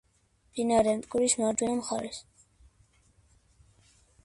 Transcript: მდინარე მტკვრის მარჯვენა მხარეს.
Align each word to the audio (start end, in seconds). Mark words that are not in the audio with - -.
მდინარე 0.45 0.93
მტკვრის 1.01 1.35
მარჯვენა 1.43 1.75
მხარეს. 1.83 2.19